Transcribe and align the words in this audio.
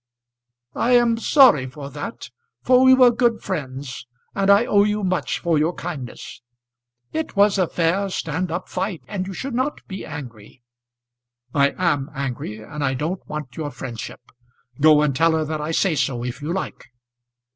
"I 0.73 0.93
am 0.93 1.19
sorry 1.19 1.67
for 1.67 1.91
that, 1.91 2.31
for 2.63 2.83
we 2.83 2.95
were 2.95 3.11
good 3.11 3.43
friends, 3.43 4.07
and 4.33 4.49
I 4.49 4.65
owe 4.65 4.81
you 4.83 5.03
much 5.03 5.37
for 5.37 5.59
your 5.59 5.73
kindness. 5.75 6.41
It 7.13 7.35
was 7.35 7.59
a 7.59 7.67
fair 7.67 8.09
stand 8.09 8.49
up 8.49 8.67
fight, 8.67 9.03
and 9.07 9.27
you 9.27 9.33
should 9.35 9.53
not 9.53 9.85
be 9.87 10.03
angry." 10.03 10.63
"I 11.53 11.75
am 11.77 12.09
angry, 12.15 12.57
and 12.63 12.83
I 12.83 12.95
don't 12.95 13.23
want 13.29 13.55
your 13.55 13.69
friendship. 13.69 14.21
Go 14.79 15.03
and 15.03 15.15
tell 15.15 15.33
her 15.33 15.45
that 15.45 15.61
I 15.61 15.69
say 15.69 15.93
so, 15.93 16.23
if 16.23 16.41
you 16.41 16.51
like." 16.51 16.87